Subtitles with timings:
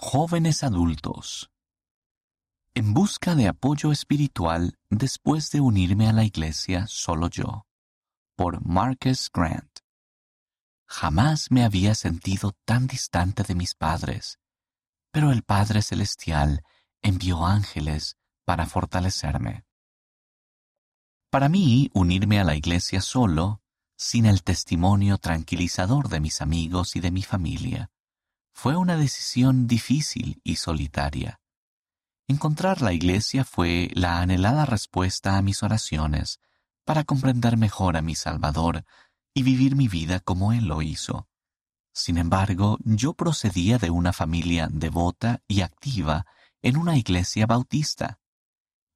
[0.00, 1.50] Jóvenes adultos.
[2.72, 7.66] En busca de apoyo espiritual después de unirme a la iglesia solo yo.
[8.36, 9.80] Por Marcus Grant.
[10.86, 14.38] Jamás me había sentido tan distante de mis padres,
[15.10, 16.62] pero el Padre Celestial
[17.02, 19.64] envió ángeles para fortalecerme.
[21.28, 23.62] Para mí, unirme a la iglesia solo,
[23.96, 27.90] sin el testimonio tranquilizador de mis amigos y de mi familia,
[28.60, 31.40] fue una decisión difícil y solitaria.
[32.26, 36.40] Encontrar la iglesia fue la anhelada respuesta a mis oraciones
[36.84, 38.84] para comprender mejor a mi Salvador
[39.32, 41.28] y vivir mi vida como Él lo hizo.
[41.92, 46.26] Sin embargo, yo procedía de una familia devota y activa
[46.60, 48.18] en una iglesia bautista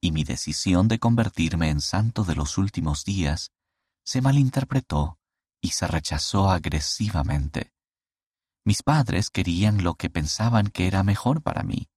[0.00, 3.52] y mi decisión de convertirme en santo de los últimos días
[4.04, 5.18] se malinterpretó
[5.60, 7.74] y se rechazó agresivamente.
[8.64, 11.88] Mis padres querían lo que pensaban que era mejor para mí,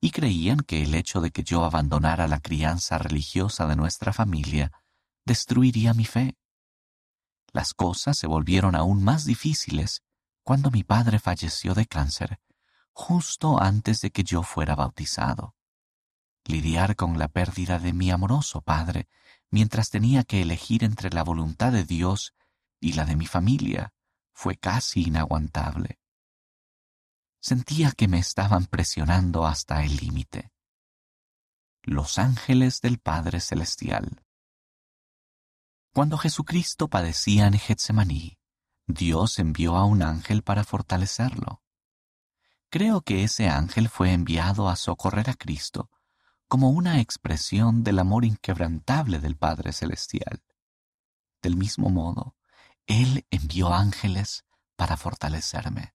[0.00, 4.70] y creían que el hecho de que yo abandonara la crianza religiosa de nuestra familia
[5.24, 6.36] destruiría mi fe.
[7.52, 10.02] Las cosas se volvieron aún más difíciles
[10.42, 12.38] cuando mi padre falleció de cáncer,
[12.92, 15.54] justo antes de que yo fuera bautizado
[16.46, 19.08] lidiar con la pérdida de mi amoroso padre
[19.50, 22.34] mientras tenía que elegir entre la voluntad de Dios
[22.80, 23.92] y la de mi familia
[24.32, 25.98] fue casi inaguantable.
[27.46, 30.50] Sentía que me estaban presionando hasta el límite.
[31.82, 34.24] Los ángeles del Padre Celestial.
[35.92, 38.38] Cuando Jesucristo padecía en Getsemaní,
[38.86, 41.60] Dios envió a un ángel para fortalecerlo.
[42.70, 45.90] Creo que ese ángel fue enviado a socorrer a Cristo
[46.48, 50.42] como una expresión del amor inquebrantable del Padre Celestial.
[51.42, 52.36] Del mismo modo,
[52.86, 55.93] Él envió ángeles para fortalecerme.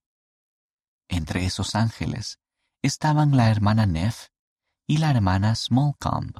[1.10, 2.38] Entre esos ángeles
[2.82, 4.28] estaban la hermana Neff
[4.86, 6.38] y la hermana Smallcomb,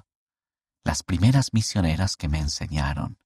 [0.84, 3.18] las primeras misioneras que me enseñaron.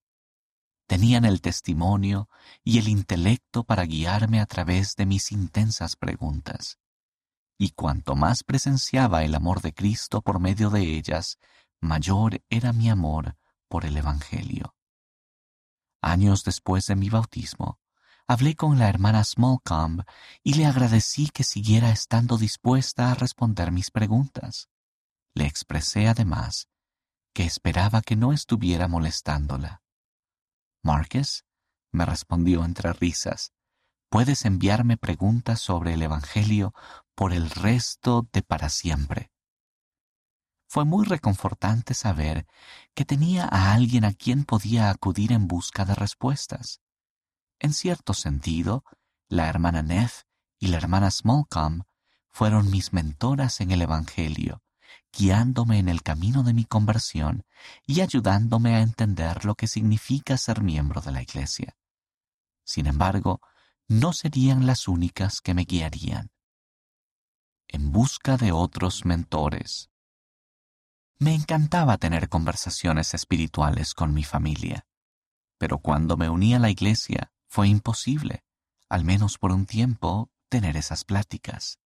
[0.86, 2.28] Tenían el testimonio
[2.64, 6.78] y el intelecto para guiarme a través de mis intensas preguntas
[7.58, 11.38] y cuanto más presenciaba el amor de Cristo por medio de ellas,
[11.80, 13.36] mayor era mi amor
[13.68, 14.74] por el Evangelio.
[16.00, 17.78] Años después de mi bautismo,
[18.26, 20.02] hablé con la hermana Smallcomb
[20.42, 24.68] y le agradecí que siguiera estando dispuesta a responder mis preguntas.
[25.34, 26.68] Le expresé además
[27.34, 29.82] que esperaba que no estuviera molestándola.
[30.82, 31.44] Marcus
[31.92, 33.52] me respondió entre risas,
[34.08, 36.72] puedes enviarme preguntas sobre el Evangelio
[37.14, 39.30] por el resto de para siempre.
[40.68, 42.46] Fue muy reconfortante saber
[42.94, 46.80] que tenía a alguien a quien podía acudir en busca de respuestas.
[47.64, 48.84] En cierto sentido,
[49.26, 50.24] la hermana Neff
[50.58, 51.84] y la hermana Smallcomb
[52.28, 54.62] fueron mis mentoras en el Evangelio,
[55.10, 57.46] guiándome en el camino de mi conversión
[57.86, 61.74] y ayudándome a entender lo que significa ser miembro de la Iglesia.
[62.66, 63.40] Sin embargo,
[63.88, 66.32] no serían las únicas que me guiarían
[67.68, 69.88] en busca de otros mentores.
[71.18, 74.86] Me encantaba tener conversaciones espirituales con mi familia,
[75.56, 78.42] pero cuando me uní a la iglesia fue imposible,
[78.88, 81.78] al menos por un tiempo, tener esas pláticas.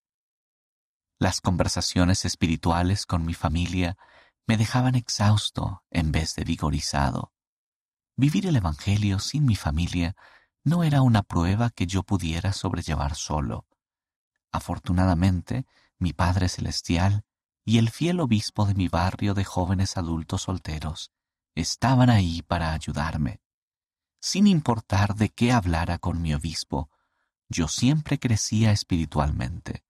[1.18, 3.98] Las conversaciones espirituales con mi familia
[4.46, 7.34] me dejaban exhausto en vez de vigorizado.
[8.16, 10.16] Vivir el Evangelio sin mi familia
[10.64, 13.66] no era una prueba que yo pudiera sobrellevar solo.
[14.50, 15.66] Afortunadamente,
[15.98, 17.26] mi Padre Celestial
[17.66, 21.12] y el fiel obispo de mi barrio de jóvenes adultos solteros
[21.54, 23.42] estaban ahí para ayudarme.
[24.20, 26.90] Sin importar de qué hablara con mi obispo,
[27.48, 29.84] yo siempre crecía espiritualmente,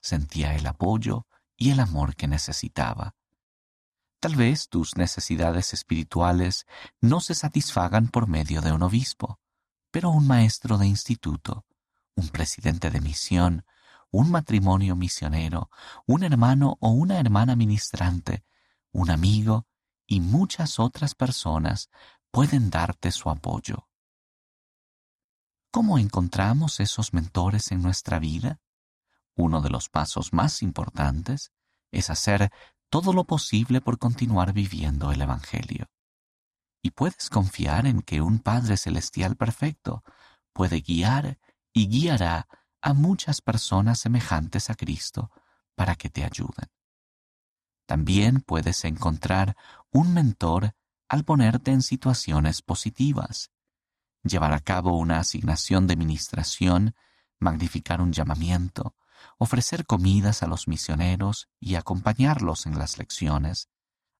[0.00, 1.26] sentía el apoyo
[1.56, 3.16] y el amor que necesitaba.
[4.20, 6.66] Tal vez tus necesidades espirituales
[7.00, 9.40] no se satisfagan por medio de un obispo,
[9.90, 11.66] pero un maestro de instituto,
[12.14, 13.64] un presidente de misión,
[14.10, 15.70] un matrimonio misionero,
[16.06, 18.44] un hermano o una hermana ministrante,
[18.92, 19.66] un amigo
[20.06, 21.90] y muchas otras personas
[22.32, 23.88] pueden darte su apoyo.
[25.70, 28.60] ¿Cómo encontramos esos mentores en nuestra vida?
[29.36, 31.52] Uno de los pasos más importantes
[31.90, 32.50] es hacer
[32.88, 35.90] todo lo posible por continuar viviendo el Evangelio.
[36.82, 40.02] Y puedes confiar en que un Padre Celestial perfecto
[40.54, 41.38] puede guiar
[41.72, 42.48] y guiará
[42.80, 45.30] a muchas personas semejantes a Cristo
[45.74, 46.70] para que te ayuden.
[47.86, 49.54] También puedes encontrar
[49.90, 50.74] un mentor
[51.12, 53.50] al ponerte en situaciones positivas,
[54.22, 56.94] llevar a cabo una asignación de ministración,
[57.38, 58.96] magnificar un llamamiento
[59.36, 63.68] ofrecer comidas a los misioneros y acompañarlos en las lecciones,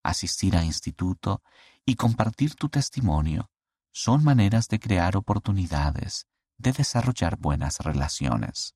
[0.02, 1.42] asistir a instituto
[1.86, 3.50] y compartir tu testimonio
[3.90, 6.26] son maneras de crear oportunidades
[6.58, 8.74] de desarrollar buenas relaciones.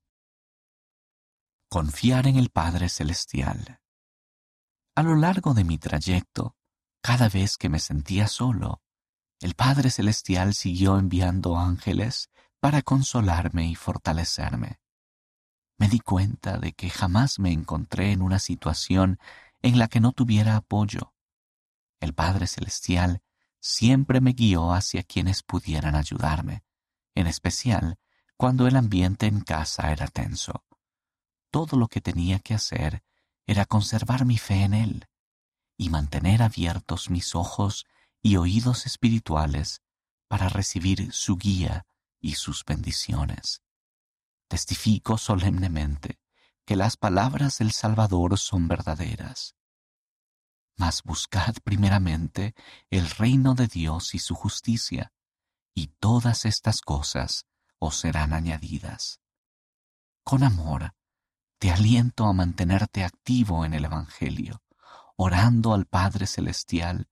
[1.69, 3.83] Confiar en el Padre Celestial.
[4.95, 6.56] A lo largo de mi trayecto,
[7.07, 8.83] cada vez que me sentía solo,
[9.39, 14.81] el Padre Celestial siguió enviando ángeles para consolarme y fortalecerme.
[15.79, 19.21] Me di cuenta de que jamás me encontré en una situación
[19.63, 21.15] en la que no tuviera apoyo.
[22.01, 23.23] El Padre Celestial
[23.61, 26.65] siempre me guió hacia quienes pudieran ayudarme,
[27.15, 28.01] en especial
[28.37, 30.65] cuando el ambiente en casa era tenso.
[31.53, 33.05] Todo lo que tenía que hacer
[33.47, 35.09] era conservar mi fe en Él
[35.77, 37.87] y mantener abiertos mis ojos
[38.23, 39.83] y oídos espirituales
[40.29, 41.87] para recibir su guía
[42.21, 43.63] y sus bendiciones.
[44.49, 46.19] Testifico solemnemente
[46.65, 49.55] que las palabras del Salvador son verdaderas.
[50.77, 52.55] Mas buscad primeramente
[52.91, 55.13] el reino de Dios y su justicia,
[55.75, 57.47] y todas estas cosas
[57.79, 59.21] os serán añadidas.
[60.25, 60.95] Con amor,
[61.59, 64.63] te aliento a mantenerte activo en el Evangelio,
[65.17, 67.09] orando al Padre Celestial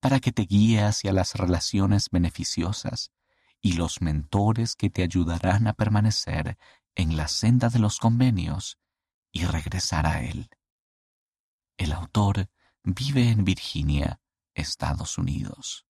[0.00, 3.12] para que te guíe hacia las relaciones beneficiosas
[3.60, 6.58] y los mentores que te ayudarán a permanecer
[6.94, 8.78] en la senda de los convenios
[9.32, 10.48] y regresar a Él.
[11.76, 12.48] El autor
[12.84, 14.20] vive en Virginia,
[14.54, 15.85] Estados Unidos.